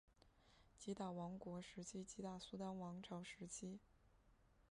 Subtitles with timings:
[0.79, 3.77] 吉打王国时期吉打苏丹王朝时期